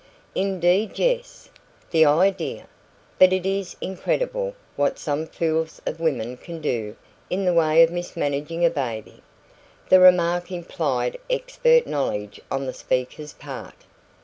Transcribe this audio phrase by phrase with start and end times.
[0.33, 1.51] "Indeed, yes.
[1.91, 2.65] The idea!
[3.19, 6.95] But it is incredible what some fools of women can do
[7.29, 9.21] in the way of mismanaging a baby."
[9.89, 13.75] The remark implied expert knowledge on the speaker's part.